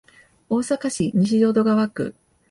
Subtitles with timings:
[0.49, 2.15] 大阪市西淀川区